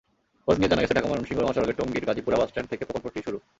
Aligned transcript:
খোঁজ 0.43 0.55
নিয়ে 0.59 0.71
জানা 0.71 0.83
গেছে, 0.83 0.95
ঢাকা-ময়মনসিংহ 0.97 1.39
মহাসড়কের 1.43 1.77
টঙ্গীর 1.79 2.07
গাজীপুরা 2.09 2.37
বাসস্ট্যান্ড 2.39 2.67
থেকে 2.71 2.83
প্রকল্পটির 2.89 3.25
শুরু। 3.27 3.37